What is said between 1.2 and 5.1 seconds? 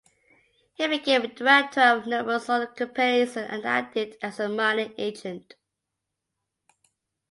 director of numerous other companies, and acted as a mining